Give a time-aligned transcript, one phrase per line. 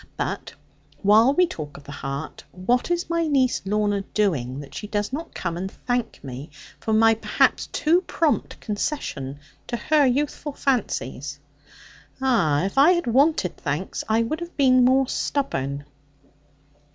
[0.17, 0.55] But
[1.03, 5.13] while we talk of the heart, what is my niece Lorna doing, that she does
[5.13, 11.39] not come and thank me, for my perhaps too prompt concession to her youthful fancies?
[12.19, 15.85] Ah, if I had wanted thanks, I should have been more stubborn.'